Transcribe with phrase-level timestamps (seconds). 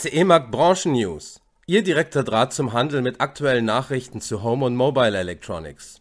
[0.00, 1.42] CE-Markt Branchen News.
[1.66, 6.00] Ihr direkter Draht zum Handel mit aktuellen Nachrichten zu Home und Mobile Electronics.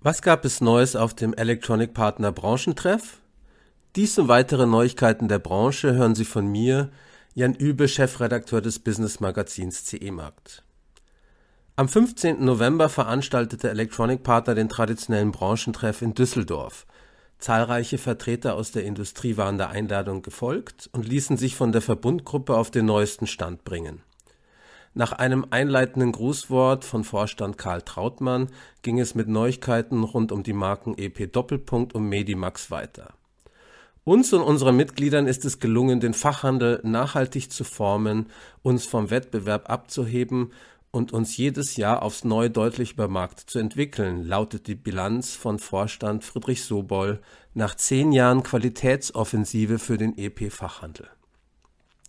[0.00, 3.18] Was gab es Neues auf dem Electronic Partner Branchentreff?
[3.96, 6.92] Dies und weitere Neuigkeiten der Branche hören Sie von mir,
[7.34, 10.62] Jan Übe, Chefredakteur des Business Magazins CE-Markt.
[11.74, 12.44] Am 15.
[12.44, 16.86] November veranstaltete Electronic Partner den traditionellen Branchentreff in Düsseldorf–
[17.38, 22.56] Zahlreiche Vertreter aus der Industrie waren der Einladung gefolgt und ließen sich von der Verbundgruppe
[22.56, 24.02] auf den neuesten Stand bringen.
[24.94, 28.48] Nach einem einleitenden Grußwort von Vorstand Karl Trautmann
[28.82, 33.14] ging es mit Neuigkeiten rund um die Marken EP Doppelpunkt und Medimax weiter.
[34.02, 38.26] Uns und unseren Mitgliedern ist es gelungen, den Fachhandel nachhaltig zu formen,
[38.62, 40.52] uns vom Wettbewerb abzuheben
[40.90, 45.58] und uns jedes Jahr aufs Neue deutlich über Markt zu entwickeln, lautet die Bilanz von
[45.58, 47.20] Vorstand Friedrich Soboll
[47.54, 51.08] nach zehn Jahren Qualitätsoffensive für den EP-Fachhandel.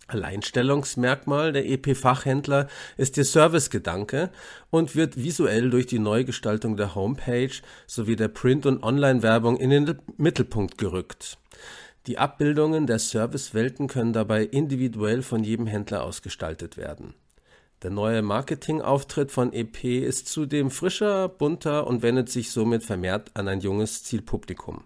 [0.09, 4.31] Alleinstellungsmerkmal der EP-Fachhändler ist der Servicegedanke
[4.69, 7.51] und wird visuell durch die Neugestaltung der Homepage
[7.85, 11.37] sowie der Print- und Online-Werbung in den Mittelpunkt gerückt.
[12.07, 17.13] Die Abbildungen der Servicewelten können dabei individuell von jedem Händler ausgestaltet werden.
[17.81, 23.47] Der neue Marketingauftritt von EP ist zudem frischer, bunter und wendet sich somit vermehrt an
[23.47, 24.83] ein junges Zielpublikum.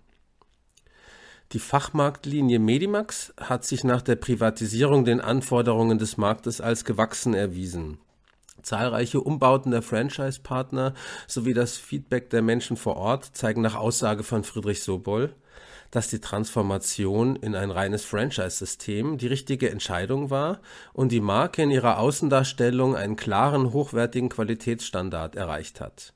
[1.53, 7.97] Die Fachmarktlinie Medimax hat sich nach der Privatisierung den Anforderungen des Marktes als gewachsen erwiesen.
[8.61, 10.93] Zahlreiche Umbauten der Franchise-Partner
[11.27, 15.33] sowie das Feedback der Menschen vor Ort zeigen nach Aussage von Friedrich Soboll,
[15.93, 20.59] dass die Transformation in ein reines Franchise-System die richtige Entscheidung war
[20.91, 26.15] und die Marke in ihrer Außendarstellung einen klaren, hochwertigen Qualitätsstandard erreicht hat.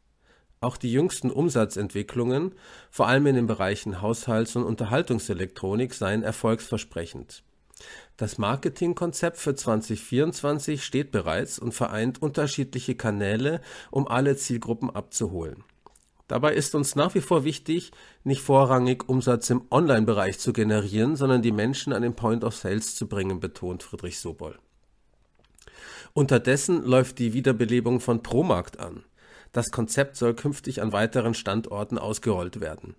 [0.61, 2.55] Auch die jüngsten Umsatzentwicklungen,
[2.89, 7.43] vor allem in den Bereichen Haushalts- und Unterhaltungselektronik, seien erfolgsversprechend.
[8.17, 15.63] Das Marketingkonzept für 2024 steht bereits und vereint unterschiedliche Kanäle, um alle Zielgruppen abzuholen.
[16.27, 17.91] Dabei ist uns nach wie vor wichtig,
[18.23, 22.95] nicht vorrangig Umsatz im Online-Bereich zu generieren, sondern die Menschen an den Point of Sales
[22.95, 24.57] zu bringen, betont Friedrich Soboll.
[26.13, 29.03] Unterdessen läuft die Wiederbelebung von Promarkt an.
[29.53, 32.95] Das Konzept soll künftig an weiteren Standorten ausgerollt werden.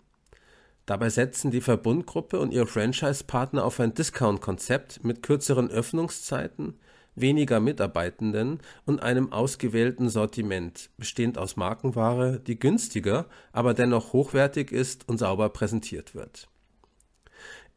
[0.87, 6.79] Dabei setzen die Verbundgruppe und ihre Franchise-Partner auf ein Discount-Konzept mit kürzeren Öffnungszeiten,
[7.21, 15.09] weniger Mitarbeitenden und einem ausgewählten Sortiment, bestehend aus Markenware, die günstiger, aber dennoch hochwertig ist
[15.09, 16.49] und sauber präsentiert wird.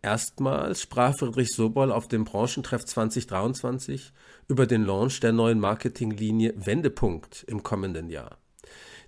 [0.01, 4.13] Erstmals sprach Friedrich Soboll auf dem Branchentreff 2023
[4.47, 8.37] über den Launch der neuen Marketinglinie Wendepunkt im kommenden Jahr.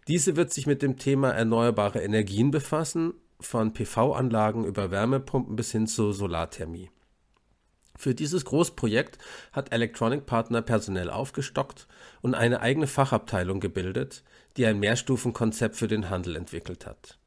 [0.07, 5.87] Diese wird sich mit dem Thema erneuerbare Energien befassen, von PV-Anlagen über Wärmepumpen bis hin
[5.87, 6.89] zur Solarthermie.
[7.95, 9.17] Für dieses Großprojekt
[9.51, 11.87] hat Electronic Partner personell aufgestockt
[12.21, 14.23] und eine eigene Fachabteilung gebildet,
[14.57, 17.17] die ein Mehrstufenkonzept für den Handel entwickelt hat.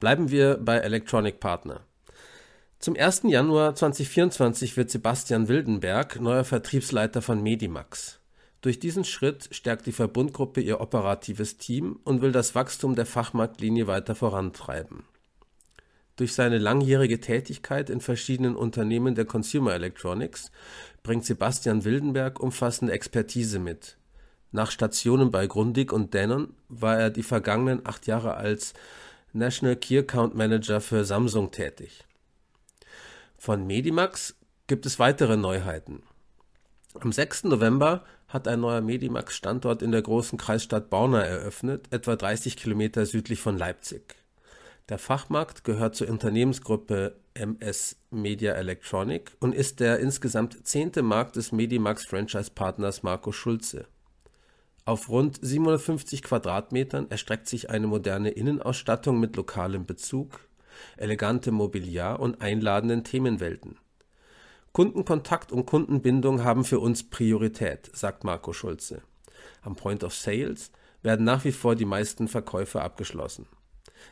[0.00, 1.80] Bleiben wir bei Electronic Partner.
[2.78, 3.22] Zum 1.
[3.24, 8.20] Januar 2024 wird Sebastian Wildenberg neuer Vertriebsleiter von Medimax.
[8.60, 13.86] Durch diesen Schritt stärkt die Verbundgruppe ihr operatives Team und will das Wachstum der Fachmarktlinie
[13.86, 15.04] weiter vorantreiben
[16.16, 20.50] durch seine langjährige Tätigkeit in verschiedenen Unternehmen der Consumer Electronics
[21.02, 23.96] bringt Sebastian Wildenberg umfassende Expertise mit.
[24.50, 28.72] Nach Stationen bei Grundig und Denon war er die vergangenen acht Jahre als
[29.32, 32.04] National Key Account Manager für Samsung tätig.
[33.36, 34.34] Von Medimax
[34.66, 36.02] gibt es weitere Neuheiten.
[36.98, 37.44] Am 6.
[37.44, 43.40] November hat ein neuer Medimax-Standort in der großen Kreisstadt Borna eröffnet, etwa 30 Kilometer südlich
[43.40, 44.16] von Leipzig.
[44.88, 51.50] Der Fachmarkt gehört zur Unternehmensgruppe MS Media Electronic und ist der insgesamt zehnte Markt des
[51.50, 53.86] Medimax-Franchise-Partners Marco Schulze.
[54.84, 60.38] Auf rund 750 Quadratmetern erstreckt sich eine moderne Innenausstattung mit lokalem Bezug,
[60.96, 63.78] elegantem Mobiliar und einladenden Themenwelten.
[64.70, 69.02] Kundenkontakt und Kundenbindung haben für uns Priorität, sagt Marco Schulze.
[69.62, 70.70] Am Point of Sales
[71.02, 73.46] werden nach wie vor die meisten Verkäufe abgeschlossen.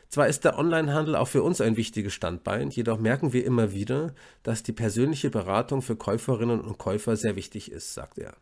[0.09, 4.13] Zwar ist der Onlinehandel auch für uns ein wichtiges Standbein, jedoch merken wir immer wieder,
[4.43, 8.35] dass die persönliche Beratung für Käuferinnen und Käufer sehr wichtig ist, sagt er.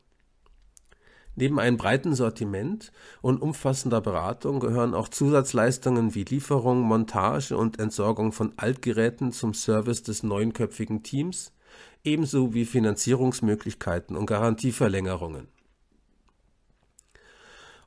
[1.36, 2.92] Neben einem breiten Sortiment
[3.22, 10.04] und umfassender Beratung gehören auch Zusatzleistungen wie Lieferung, Montage und Entsorgung von Altgeräten zum Service
[10.04, 11.52] des neunköpfigen Teams,
[12.04, 15.48] ebenso wie Finanzierungsmöglichkeiten und Garantieverlängerungen.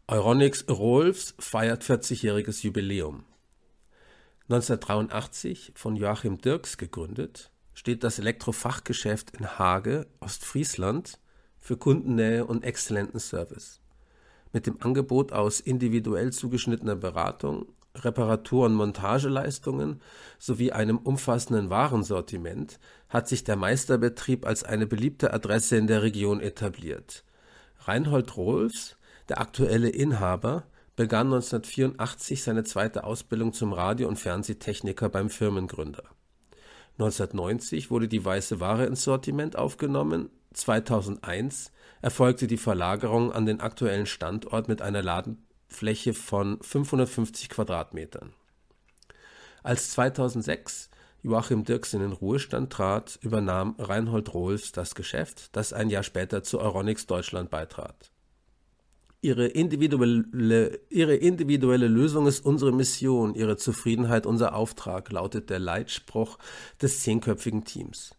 [0.09, 3.25] Euronics Rolfs feiert 40-jähriges Jubiläum.
[4.49, 11.19] 1983 von Joachim Dirks gegründet, steht das Elektrofachgeschäft in Hage, Ostfriesland,
[11.59, 13.81] für Kundennähe und exzellenten Service.
[14.53, 17.67] Mit dem Angebot aus individuell zugeschnittener Beratung,
[17.97, 20.01] Reparatur- und Montageleistungen
[20.39, 22.79] sowie einem umfassenden Warensortiment
[23.09, 27.25] hat sich der Meisterbetrieb als eine beliebte Adresse in der Region etabliert.
[27.81, 28.97] Reinhold Rohlfs,
[29.29, 30.65] der aktuelle Inhaber,
[30.97, 36.05] begann 1984 seine zweite Ausbildung zum Radio- und Fernsehtechniker beim Firmengründer.
[36.99, 41.71] 1990 wurde die weiße Ware ins Sortiment aufgenommen, 2001
[42.01, 48.33] erfolgte die Verlagerung an den aktuellen Standort mit einer Ladenfläche von 550 Quadratmetern.
[49.63, 50.91] Als 2006
[51.23, 56.43] Joachim Dirks in den Ruhestand trat, übernahm Reinhold Rohlfs das Geschäft, das ein Jahr später
[56.43, 58.13] zu Euronics Deutschland beitrat.
[59.23, 66.39] Ihre individuelle, ihre individuelle Lösung ist unsere Mission, ihre Zufriedenheit unser Auftrag, lautet der Leitspruch
[66.81, 68.15] des zehnköpfigen Teams.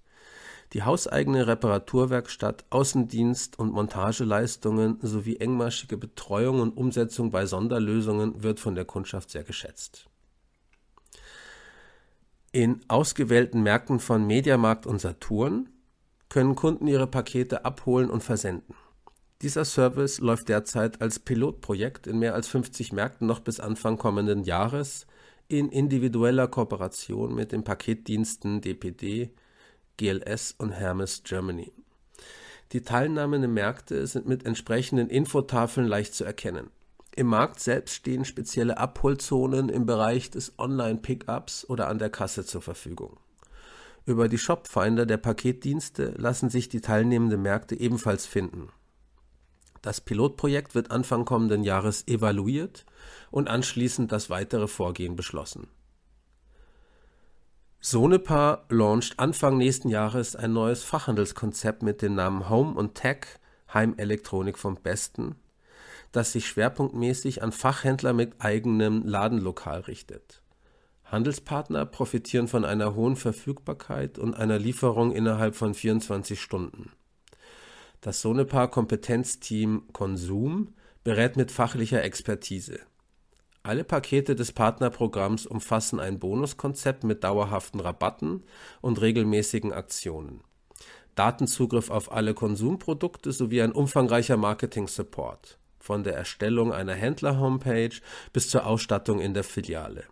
[0.73, 8.75] Die hauseigene Reparaturwerkstatt, Außendienst und Montageleistungen sowie engmaschige Betreuung und Umsetzung bei Sonderlösungen wird von
[8.75, 10.09] der Kundschaft sehr geschätzt.
[12.51, 15.69] In ausgewählten Märkten von Mediamarkt und Saturn
[16.27, 18.75] können Kunden ihre Pakete abholen und versenden.
[19.43, 24.43] Dieser Service läuft derzeit als Pilotprojekt in mehr als 50 Märkten noch bis Anfang kommenden
[24.43, 25.05] Jahres
[25.47, 29.29] in individueller Kooperation mit den Paketdiensten DPD,
[29.97, 31.71] GLS und Hermes Germany.
[32.71, 36.71] Die teilnehmenden Märkte sind mit entsprechenden Infotafeln leicht zu erkennen.
[37.15, 42.61] Im Markt selbst stehen spezielle Abholzonen im Bereich des Online-Pickups oder an der Kasse zur
[42.61, 43.17] Verfügung.
[44.05, 48.69] Über die Shopfinder der Paketdienste lassen sich die teilnehmenden Märkte ebenfalls finden.
[49.81, 52.85] Das Pilotprojekt wird Anfang kommenden Jahres evaluiert
[53.31, 55.67] und anschließend das weitere Vorgehen beschlossen.
[57.79, 63.25] Sonepar launcht Anfang nächsten Jahres ein neues Fachhandelskonzept mit dem Namen Home und Tech
[63.73, 65.35] Heimelektronik vom Besten,
[66.11, 70.41] das sich schwerpunktmäßig an Fachhändler mit eigenem Ladenlokal richtet.
[71.05, 76.91] Handelspartner profitieren von einer hohen Verfügbarkeit und einer Lieferung innerhalb von 24 Stunden.
[78.07, 80.73] Das Sonepar Kompetenzteam Konsum
[81.03, 82.79] berät mit fachlicher Expertise.
[83.63, 88.45] Alle Pakete des Partnerprogramms umfassen ein Bonuskonzept mit dauerhaften Rabatten
[88.79, 90.39] und regelmäßigen Aktionen.
[91.15, 97.99] Datenzugriff auf alle Konsumprodukte sowie ein umfangreicher Marketing-Support, von der Erstellung einer Händler-Homepage
[98.31, 100.05] bis zur Ausstattung in der Filiale.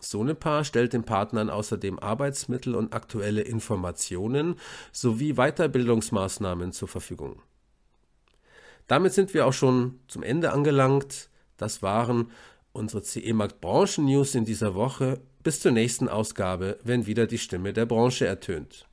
[0.00, 4.56] Sonepar stellt den Partnern außerdem Arbeitsmittel und aktuelle Informationen
[4.92, 7.42] sowie Weiterbildungsmaßnahmen zur Verfügung.
[8.86, 11.30] Damit sind wir auch schon zum Ende angelangt.
[11.56, 12.32] Das waren
[12.72, 15.20] unsere CE-Markt Branchen News in dieser Woche.
[15.42, 18.89] Bis zur nächsten Ausgabe, wenn wieder die Stimme der Branche ertönt.